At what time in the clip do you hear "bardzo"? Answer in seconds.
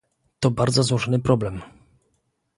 0.51-0.83